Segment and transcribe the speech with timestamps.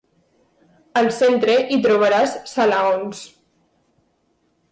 [1.01, 3.21] Al centre hi trobaràs salaons.